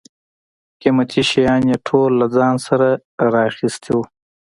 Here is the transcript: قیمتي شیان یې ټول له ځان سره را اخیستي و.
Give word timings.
قیمتي 0.81 1.21
شیان 1.29 1.61
یې 1.71 1.77
ټول 1.87 2.11
له 2.21 2.27
ځان 2.35 2.55
سره 2.67 2.87
را 3.33 3.41
اخیستي 3.51 3.91
و. 3.95 3.99